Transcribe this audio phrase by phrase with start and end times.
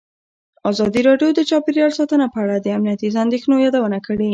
[0.71, 4.29] ازادي راډیو د چاپیریال ساتنه په اړه د امنیتي اندېښنو یادونه کړې.